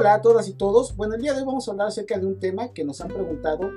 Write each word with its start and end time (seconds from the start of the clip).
Hola 0.00 0.14
a 0.14 0.22
todas 0.22 0.48
y 0.48 0.54
todos. 0.54 0.96
Bueno, 0.96 1.16
el 1.16 1.20
día 1.20 1.34
de 1.34 1.40
hoy 1.40 1.44
vamos 1.44 1.68
a 1.68 1.72
hablar 1.72 1.88
acerca 1.88 2.18
de 2.18 2.24
un 2.24 2.40
tema 2.40 2.72
que 2.72 2.84
nos 2.84 3.02
han 3.02 3.08
preguntado 3.08 3.70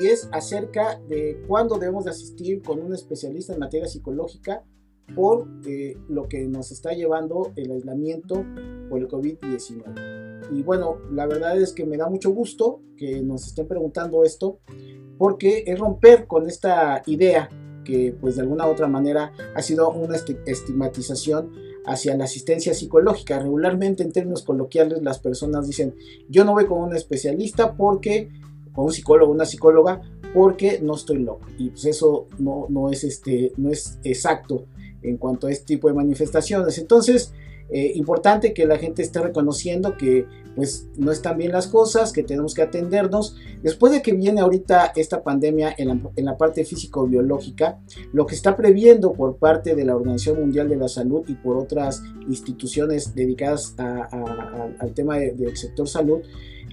y 0.00 0.06
es 0.06 0.28
acerca 0.30 1.00
de 1.08 1.42
cuándo 1.48 1.78
debemos 1.78 2.04
de 2.04 2.12
asistir 2.12 2.62
con 2.62 2.80
un 2.80 2.94
especialista 2.94 3.54
en 3.54 3.58
materia 3.58 3.88
psicológica 3.88 4.62
por 5.16 5.48
eh, 5.66 5.96
lo 6.08 6.28
que 6.28 6.46
nos 6.46 6.70
está 6.70 6.92
llevando 6.92 7.50
el 7.56 7.72
aislamiento 7.72 8.44
por 8.88 9.00
el 9.00 9.08
COVID-19. 9.08 10.52
Y 10.52 10.62
bueno, 10.62 10.98
la 11.10 11.26
verdad 11.26 11.60
es 11.60 11.72
que 11.72 11.84
me 11.84 11.96
da 11.96 12.08
mucho 12.08 12.30
gusto 12.30 12.80
que 12.96 13.20
nos 13.24 13.44
estén 13.44 13.66
preguntando 13.66 14.22
esto 14.22 14.60
porque 15.18 15.64
es 15.66 15.76
romper 15.76 16.28
con 16.28 16.46
esta 16.46 17.02
idea 17.06 17.48
que 17.84 18.16
pues 18.20 18.36
de 18.36 18.42
alguna 18.42 18.68
u 18.68 18.70
otra 18.70 18.86
manera 18.86 19.32
ha 19.56 19.60
sido 19.60 19.90
una 19.90 20.14
estigmatización 20.46 21.50
hacia 21.86 22.16
la 22.16 22.24
asistencia 22.24 22.74
psicológica. 22.74 23.38
Regularmente 23.38 24.02
en 24.02 24.12
términos 24.12 24.42
coloquiales 24.42 25.02
las 25.02 25.18
personas 25.18 25.66
dicen 25.66 25.94
yo 26.28 26.44
no 26.44 26.52
voy 26.52 26.66
con 26.66 26.80
un 26.82 26.94
especialista 26.96 27.74
porque, 27.76 28.30
con 28.72 28.86
un 28.86 28.92
psicólogo, 28.92 29.32
una 29.32 29.46
psicóloga, 29.46 30.02
porque 30.34 30.80
no 30.82 30.94
estoy 30.94 31.18
loco. 31.18 31.46
Y 31.58 31.70
pues 31.70 31.84
eso 31.84 32.26
no, 32.38 32.66
no, 32.68 32.90
es, 32.90 33.04
este, 33.04 33.52
no 33.56 33.70
es 33.70 33.98
exacto 34.02 34.66
en 35.02 35.16
cuanto 35.16 35.46
a 35.46 35.52
este 35.52 35.66
tipo 35.66 35.88
de 35.88 35.94
manifestaciones. 35.94 36.78
Entonces, 36.78 37.32
eh, 37.70 37.92
importante 37.94 38.52
que 38.52 38.66
la 38.66 38.78
gente 38.78 39.02
esté 39.02 39.20
reconociendo 39.20 39.96
que 39.96 40.26
pues 40.54 40.86
no 40.96 41.10
están 41.10 41.38
bien 41.38 41.52
las 41.52 41.66
cosas, 41.66 42.12
que 42.12 42.22
tenemos 42.22 42.54
que 42.54 42.62
atendernos. 42.62 43.36
Después 43.62 43.92
de 43.92 44.02
que 44.02 44.12
viene 44.12 44.40
ahorita 44.40 44.92
esta 44.94 45.22
pandemia 45.22 45.74
en 45.76 46.24
la, 46.24 46.36
parte 46.36 46.64
físico-biológica, 46.64 47.80
lo 48.12 48.26
que 48.26 48.34
está 48.34 48.56
previendo 48.56 49.12
por 49.12 49.36
parte 49.36 49.74
de 49.74 49.84
la 49.84 49.96
Organización 49.96 50.40
Mundial 50.40 50.68
de 50.68 50.76
la 50.76 50.88
Salud 50.88 51.24
y 51.26 51.34
por 51.34 51.56
otras 51.56 52.02
instituciones 52.28 53.14
dedicadas 53.14 53.74
al 53.78 54.94
tema 54.94 55.18
del 55.18 55.56
sector 55.56 55.88
salud, 55.88 56.20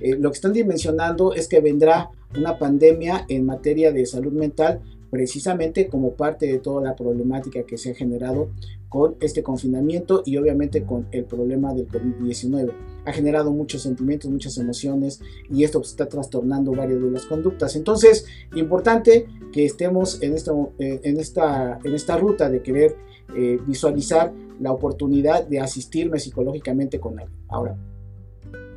eh, 0.01 0.15
lo 0.17 0.29
que 0.29 0.35
están 0.35 0.53
dimensionando 0.53 1.33
es 1.33 1.47
que 1.47 1.59
vendrá 1.59 2.09
una 2.37 2.57
pandemia 2.57 3.25
en 3.29 3.45
materia 3.45 3.91
de 3.91 4.05
salud 4.05 4.31
mental 4.31 4.81
precisamente 5.11 5.87
como 5.87 6.13
parte 6.13 6.47
de 6.47 6.57
toda 6.57 6.81
la 6.81 6.95
problemática 6.95 7.63
que 7.63 7.77
se 7.77 7.91
ha 7.91 7.93
generado 7.93 8.49
con 8.89 9.15
este 9.21 9.43
confinamiento 9.43 10.23
y 10.25 10.37
obviamente 10.37 10.83
con 10.83 11.07
el 11.11 11.25
problema 11.25 11.73
del 11.73 11.87
COVID-19. 11.87 12.71
Ha 13.05 13.13
generado 13.13 13.51
muchos 13.51 13.83
sentimientos, 13.83 14.31
muchas 14.31 14.57
emociones 14.57 15.21
y 15.49 15.63
esto 15.63 15.81
está 15.81 16.07
trastornando 16.07 16.71
varias 16.71 17.01
de 17.01 17.11
las 17.11 17.25
conductas. 17.25 17.75
Entonces, 17.75 18.25
importante 18.55 19.27
que 19.51 19.65
estemos 19.65 20.21
en 20.21 20.33
esta, 20.33 20.53
eh, 20.79 21.01
en 21.03 21.19
esta, 21.19 21.79
en 21.83 21.93
esta 21.93 22.17
ruta 22.17 22.49
de 22.49 22.61
querer 22.61 22.95
eh, 23.35 23.59
visualizar 23.67 24.33
la 24.59 24.71
oportunidad 24.71 25.47
de 25.47 25.59
asistirme 25.59 26.19
psicológicamente 26.19 26.99
con 26.99 27.19
él. 27.19 27.27
Ahora, 27.47 27.77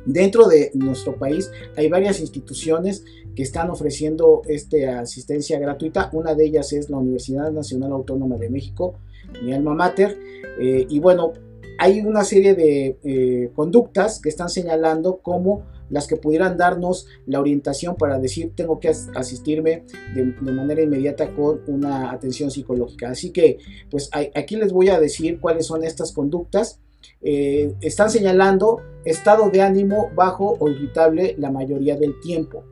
Dentro 0.05 0.47
de 0.47 0.71
nuestro 0.75 1.15
país 1.15 1.51
hay 1.75 1.89
varias 1.89 2.19
instituciones 2.19 3.03
que 3.35 3.43
están 3.43 3.69
ofreciendo 3.69 4.43
esta 4.47 4.99
asistencia 4.99 5.59
gratuita. 5.59 6.09
Una 6.13 6.35
de 6.35 6.45
ellas 6.45 6.71
es 6.73 6.89
la 6.89 6.97
Universidad 6.97 7.51
Nacional 7.51 7.91
Autónoma 7.91 8.37
de 8.37 8.49
México, 8.49 8.99
mi 9.43 9.53
alma 9.53 9.73
mater. 9.73 10.17
Eh, 10.59 10.85
y 10.89 10.99
bueno, 10.99 11.33
hay 11.77 12.01
una 12.01 12.23
serie 12.23 12.55
de 12.55 12.97
eh, 13.03 13.51
conductas 13.53 14.21
que 14.21 14.29
están 14.29 14.49
señalando 14.49 15.17
como 15.17 15.63
las 15.89 16.07
que 16.07 16.15
pudieran 16.17 16.57
darnos 16.57 17.07
la 17.27 17.39
orientación 17.39 17.95
para 17.95 18.17
decir 18.17 18.53
tengo 18.55 18.79
que 18.79 18.89
asistirme 18.89 19.83
de, 20.15 20.33
de, 20.41 20.51
manera 20.51 20.81
inmediata 20.81 21.33
con 21.35 21.61
una 21.67 22.11
atención 22.11 22.49
psicológica. 22.49 23.09
Así 23.09 23.31
que 23.31 23.59
pues 23.91 24.09
aquí 24.33 24.55
les 24.55 24.71
voy 24.71 24.89
a 24.89 24.99
decir 24.99 25.39
cuáles 25.39 25.67
son 25.67 25.83
estas 25.83 26.11
conductas 26.11 26.79
eh, 27.21 27.75
están 27.81 28.09
señalando 28.09 28.81
estado 29.03 29.49
de 29.49 29.61
ánimo 29.61 30.11
bajo 30.15 30.57
o 30.59 30.69
irritable 30.69 31.35
la 31.37 31.51
mayoría 31.51 31.95
del 31.95 32.19
tiempo, 32.19 32.63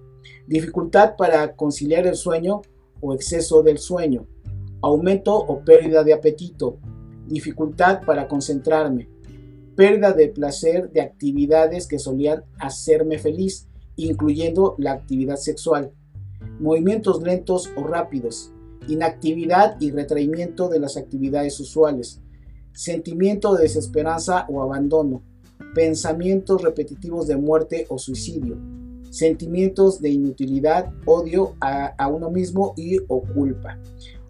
dificultad 0.47 1.15
para 1.17 1.55
conciliar 1.55 2.07
el 2.07 2.15
sueño 2.15 2.61
o 3.01 3.13
exceso 3.13 3.63
del 3.63 3.77
sueño, 3.77 4.27
aumento 4.81 5.35
o 5.35 5.63
pérdida 5.63 6.03
de 6.03 6.13
apetito, 6.13 6.77
dificultad 7.27 8.01
para 8.05 8.27
concentrarme, 8.27 9.09
pérdida 9.75 10.13
de 10.13 10.27
placer 10.27 10.91
de 10.91 11.01
actividades 11.01 11.87
que 11.87 11.99
solían 11.99 12.43
hacerme 12.59 13.17
feliz, 13.17 13.67
incluyendo 13.95 14.75
la 14.77 14.93
actividad 14.93 15.37
sexual, 15.37 15.91
movimientos 16.59 17.21
lentos 17.21 17.71
o 17.75 17.83
rápidos, 17.83 18.51
inactividad 18.87 19.79
y 19.79 19.91
retraimiento 19.91 20.69
de 20.69 20.79
las 20.79 20.97
actividades 20.97 21.59
usuales, 21.59 22.21
sentimiento 22.73 23.55
de 23.55 23.63
desesperanza 23.63 24.45
o 24.49 24.61
abandono, 24.61 25.21
pensamientos 25.73 26.61
repetitivos 26.61 27.27
de 27.27 27.37
muerte 27.37 27.85
o 27.89 27.97
suicidio, 27.97 28.57
sentimientos 29.09 30.01
de 30.01 30.09
inutilidad, 30.09 30.91
odio 31.05 31.55
a, 31.59 32.07
uno 32.07 32.29
mismo 32.29 32.73
y 32.75 32.99
o 33.07 33.21
culpa. 33.21 33.77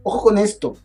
Ojo 0.04 0.22
con 0.22 0.38
esto. 0.38 0.76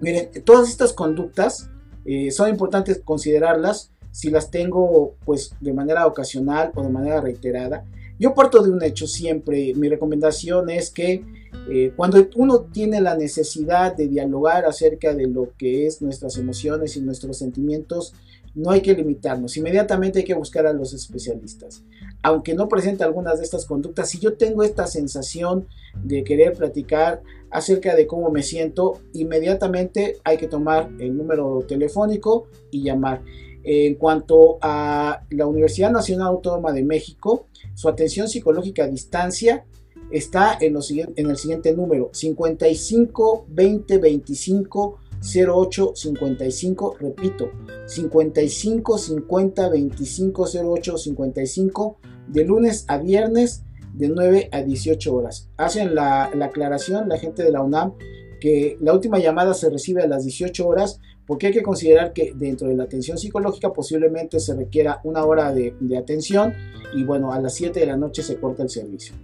Miren, 0.00 0.30
todas 0.44 0.68
estas 0.68 0.92
conductas 0.92 1.68
eh, 2.04 2.30
son 2.30 2.48
importantes 2.48 3.00
considerarlas 3.04 3.91
si 4.12 4.30
las 4.30 4.50
tengo 4.50 5.16
pues 5.24 5.54
de 5.60 5.72
manera 5.72 6.06
ocasional 6.06 6.70
o 6.74 6.82
de 6.82 6.90
manera 6.90 7.20
reiterada. 7.20 7.84
Yo 8.18 8.34
parto 8.34 8.62
de 8.62 8.70
un 8.70 8.82
hecho 8.84 9.08
siempre. 9.08 9.72
Mi 9.74 9.88
recomendación 9.88 10.70
es 10.70 10.90
que 10.90 11.24
eh, 11.68 11.92
cuando 11.96 12.24
uno 12.36 12.60
tiene 12.60 13.00
la 13.00 13.16
necesidad 13.16 13.96
de 13.96 14.06
dialogar 14.06 14.64
acerca 14.64 15.12
de 15.14 15.26
lo 15.26 15.50
que 15.58 15.86
es 15.86 16.00
nuestras 16.02 16.36
emociones 16.36 16.96
y 16.96 17.00
nuestros 17.00 17.38
sentimientos, 17.38 18.14
no 18.54 18.70
hay 18.70 18.82
que 18.82 18.94
limitarnos. 18.94 19.56
Inmediatamente 19.56 20.20
hay 20.20 20.24
que 20.24 20.34
buscar 20.34 20.66
a 20.66 20.72
los 20.72 20.92
especialistas. 20.92 21.82
Aunque 22.22 22.54
no 22.54 22.68
presente 22.68 23.02
algunas 23.02 23.38
de 23.38 23.44
estas 23.44 23.66
conductas, 23.66 24.10
si 24.10 24.18
yo 24.18 24.34
tengo 24.34 24.62
esta 24.62 24.86
sensación 24.86 25.66
de 26.04 26.22
querer 26.22 26.52
platicar 26.52 27.22
acerca 27.50 27.94
de 27.94 28.06
cómo 28.06 28.30
me 28.30 28.42
siento, 28.42 29.00
inmediatamente 29.14 30.18
hay 30.24 30.36
que 30.36 30.48
tomar 30.48 30.90
el 30.98 31.16
número 31.16 31.64
telefónico 31.66 32.46
y 32.70 32.82
llamar. 32.82 33.22
En 33.64 33.94
cuanto 33.94 34.58
a 34.60 35.22
la 35.30 35.46
Universidad 35.46 35.90
Nacional 35.90 36.28
Autónoma 36.28 36.72
de 36.72 36.82
México, 36.82 37.46
su 37.74 37.88
atención 37.88 38.28
psicológica 38.28 38.84
a 38.84 38.88
distancia 38.88 39.64
está 40.10 40.58
en, 40.60 40.76
en 41.16 41.30
el 41.30 41.36
siguiente 41.36 41.74
número 41.74 42.10
55 42.12 43.46
20 43.48 43.98
25 43.98 44.98
08 45.24 45.92
55 45.94 46.96
repito 46.98 47.50
55 47.86 48.98
50 48.98 49.68
25 49.68 50.46
08 50.64 50.98
55 50.98 51.98
de 52.28 52.44
lunes 52.44 52.84
a 52.88 52.98
viernes 52.98 53.62
de 53.94 54.08
9 54.08 54.48
a 54.52 54.62
18 54.62 55.14
horas. 55.14 55.50
Hacen 55.56 55.94
la, 55.94 56.30
la 56.34 56.46
aclaración 56.46 57.08
la 57.08 57.18
gente 57.18 57.42
de 57.42 57.52
la 57.52 57.62
UNAM 57.62 57.94
que 58.42 58.76
la 58.80 58.92
última 58.92 59.20
llamada 59.20 59.54
se 59.54 59.70
recibe 59.70 60.02
a 60.02 60.08
las 60.08 60.24
18 60.24 60.66
horas 60.66 60.98
porque 61.28 61.46
hay 61.46 61.52
que 61.52 61.62
considerar 61.62 62.12
que 62.12 62.32
dentro 62.34 62.66
de 62.66 62.74
la 62.74 62.82
atención 62.82 63.16
psicológica 63.16 63.72
posiblemente 63.72 64.40
se 64.40 64.56
requiera 64.56 65.00
una 65.04 65.24
hora 65.24 65.54
de, 65.54 65.76
atención 65.96 66.52
y 66.92 67.04
bueno, 67.04 67.32
a 67.32 67.40
las 67.40 67.54
7 67.54 67.78
de 67.78 67.86
la 67.86 67.96
noche 67.96 68.24
se 68.24 68.40
corta 68.40 68.64
el 68.64 68.68
servicio. 68.68 69.14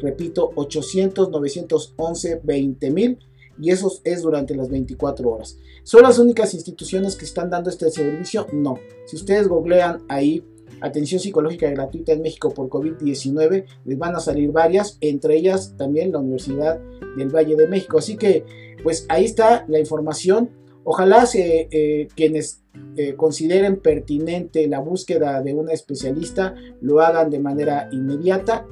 repito, 0.00 0.50
800-911-20000 0.52 3.18
y 3.60 3.70
eso 3.70 3.92
es 4.04 4.22
durante 4.22 4.56
las 4.56 4.70
24 4.70 5.28
horas. 5.28 5.58
¿Son 5.82 6.02
las 6.02 6.18
únicas 6.18 6.54
instituciones 6.54 7.16
que 7.16 7.26
están 7.26 7.50
dando 7.50 7.68
este 7.68 7.90
servicio? 7.90 8.46
No. 8.50 8.78
Si 9.04 9.16
ustedes 9.16 9.46
googlean 9.46 10.02
ahí 10.08 10.42
atención 10.80 11.20
psicológica 11.20 11.70
gratuita 11.70 12.12
en 12.12 12.22
México 12.22 12.52
por 12.52 12.68
COVID-19, 12.68 13.64
les 13.84 13.98
van 13.98 14.14
a 14.14 14.20
salir 14.20 14.50
varias, 14.50 14.98
entre 15.00 15.36
ellas 15.36 15.74
también 15.76 16.12
la 16.12 16.18
Universidad 16.18 16.80
del 17.16 17.28
Valle 17.28 17.56
de 17.56 17.68
México. 17.68 17.98
Así 17.98 18.16
que, 18.16 18.44
pues 18.82 19.06
ahí 19.08 19.24
está 19.24 19.64
la 19.68 19.78
información. 19.78 20.50
Ojalá 20.84 21.28
eh, 21.34 22.08
quienes 22.14 22.62
eh, 22.96 23.14
consideren 23.14 23.76
pertinente 23.76 24.66
la 24.66 24.80
búsqueda 24.80 25.42
de 25.42 25.54
un 25.54 25.70
especialista 25.70 26.54
lo 26.80 27.00
hagan 27.00 27.30
de 27.30 27.38
manera 27.38 27.88
inmediata. 27.92 28.66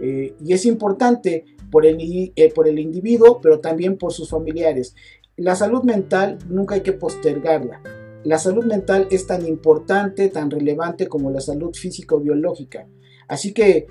Eh, 0.00 0.34
y 0.40 0.52
es 0.54 0.64
importante 0.64 1.44
por 1.70 1.86
el, 1.86 2.32
por 2.54 2.66
el 2.66 2.78
individuo, 2.78 3.40
pero 3.40 3.60
también 3.60 3.96
por 3.96 4.12
sus 4.12 4.30
familiares. 4.30 4.94
La 5.36 5.54
salud 5.54 5.82
mental 5.84 6.38
nunca 6.48 6.74
hay 6.74 6.80
que 6.80 6.92
postergarla. 6.92 7.80
La 8.24 8.38
salud 8.38 8.64
mental 8.64 9.08
es 9.10 9.26
tan 9.26 9.46
importante, 9.46 10.28
tan 10.28 10.50
relevante 10.50 11.06
como 11.06 11.30
la 11.30 11.40
salud 11.40 11.74
físico-biológica. 11.74 12.86
Así 13.28 13.52
que 13.52 13.86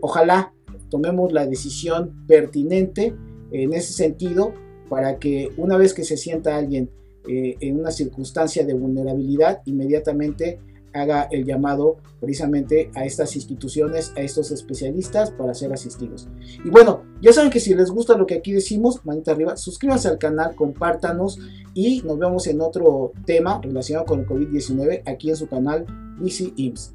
ojalá 0.00 0.54
tomemos 0.88 1.32
la 1.32 1.46
decisión 1.46 2.24
pertinente 2.26 3.14
en 3.52 3.72
ese 3.72 3.92
sentido 3.92 4.54
para 4.88 5.18
que 5.18 5.50
una 5.56 5.76
vez 5.76 5.94
que 5.94 6.04
se 6.04 6.16
sienta 6.16 6.56
alguien 6.56 6.90
eh, 7.28 7.56
en 7.60 7.80
una 7.80 7.90
circunstancia 7.90 8.64
de 8.64 8.74
vulnerabilidad, 8.74 9.62
inmediatamente 9.64 10.60
haga 10.96 11.28
el 11.30 11.44
llamado 11.44 11.96
precisamente 12.20 12.90
a 12.94 13.04
estas 13.04 13.36
instituciones, 13.36 14.12
a 14.16 14.20
estos 14.20 14.50
especialistas 14.50 15.30
para 15.30 15.54
ser 15.54 15.72
asistidos. 15.72 16.28
Y 16.64 16.70
bueno, 16.70 17.04
ya 17.20 17.32
saben 17.32 17.50
que 17.50 17.60
si 17.60 17.74
les 17.74 17.90
gusta 17.90 18.16
lo 18.16 18.26
que 18.26 18.34
aquí 18.34 18.52
decimos, 18.52 19.04
manita 19.04 19.32
arriba, 19.32 19.56
suscríbanse 19.56 20.08
al 20.08 20.18
canal, 20.18 20.54
compártanos 20.54 21.38
y 21.74 22.02
nos 22.02 22.18
vemos 22.18 22.46
en 22.46 22.60
otro 22.60 23.12
tema 23.24 23.60
relacionado 23.62 24.06
con 24.06 24.20
el 24.20 24.26
COVID-19 24.26 25.02
aquí 25.06 25.30
en 25.30 25.36
su 25.36 25.46
canal 25.48 25.84
BC 26.18 26.52
IMSS. 26.56 26.94